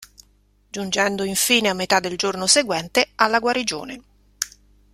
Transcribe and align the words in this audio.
Giungendo 0.71 1.23
infine, 1.23 1.69
a 1.69 1.75
metà 1.75 1.99
del 1.99 2.17
giorno 2.17 2.47
seguente, 2.47 3.09
alla 3.17 3.37
guarnigione. 3.37 4.01